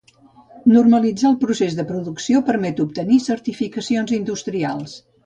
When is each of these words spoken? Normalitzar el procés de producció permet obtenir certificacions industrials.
Normalitzar 0.75 1.27
el 1.31 1.35
procés 1.43 1.77
de 1.79 1.85
producció 1.91 2.41
permet 2.47 2.81
obtenir 2.87 3.19
certificacions 3.27 4.15
industrials. 4.19 4.97